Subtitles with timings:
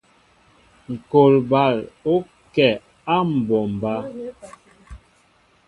[0.93, 1.77] Ŋkɔl bal
[2.13, 2.15] ó
[2.53, 2.67] kɛ
[3.13, 3.93] á mɓombá.